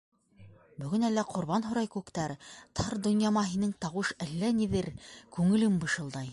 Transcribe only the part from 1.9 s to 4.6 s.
күктәр— Тар донъяма һинең тауыш Әллә